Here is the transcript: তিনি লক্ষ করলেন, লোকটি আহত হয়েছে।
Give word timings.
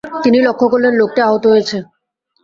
তিনি 0.23 0.37
লক্ষ 0.47 0.61
করলেন, 0.71 0.93
লোকটি 0.95 1.19
আহত 1.27 1.43
হয়েছে। 1.47 1.77